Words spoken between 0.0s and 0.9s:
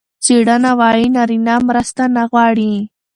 څېړنه